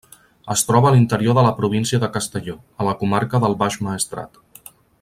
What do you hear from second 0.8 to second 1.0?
a